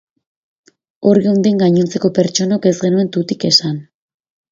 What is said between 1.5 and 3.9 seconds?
gainontzeko pertsonok ez genuen tutik esan.